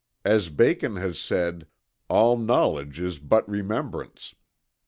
As 0.25 0.49
Bacon 0.49 0.95
has 0.95 1.19
said: 1.19 1.67
"All 2.09 2.35
knowledge 2.35 2.99
is 2.99 3.19
but 3.19 3.47
remembrance." 3.47 4.33